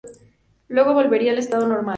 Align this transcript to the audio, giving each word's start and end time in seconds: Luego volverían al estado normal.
Luego 0.67 0.95
volverían 0.95 1.33
al 1.33 1.39
estado 1.41 1.67
normal. 1.67 1.89